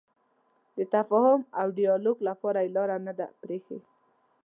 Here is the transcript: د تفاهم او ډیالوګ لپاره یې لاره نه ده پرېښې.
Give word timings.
د 0.77 0.79
تفاهم 0.93 1.41
او 1.59 1.67
ډیالوګ 1.77 2.17
لپاره 2.29 2.59
یې 2.65 2.73
لاره 2.75 2.97
نه 3.07 3.13
ده 3.19 3.27
پرېښې. 3.41 3.79